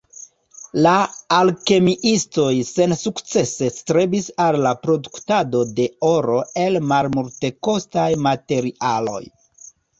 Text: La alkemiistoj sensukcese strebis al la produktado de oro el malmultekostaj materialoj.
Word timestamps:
La 0.85 0.93
alkemiistoj 1.39 2.47
sensukcese 2.69 3.69
strebis 3.77 4.31
al 4.47 4.59
la 4.65 4.73
produktado 4.87 5.63
de 5.83 5.87
oro 6.11 6.41
el 6.65 6.83
malmultekostaj 6.95 8.11
materialoj. 8.29 9.25